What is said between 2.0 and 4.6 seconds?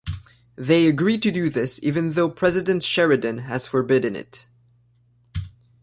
though President Sheridan has forbidden it.